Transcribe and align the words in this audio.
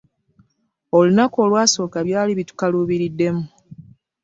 Olunaku 0.97 1.37
olwasooka 1.45 1.97
byali 2.07 2.31
bitukaluubiriddemu. 2.39 3.43